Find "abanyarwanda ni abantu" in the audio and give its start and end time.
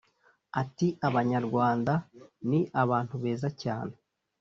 1.07-3.13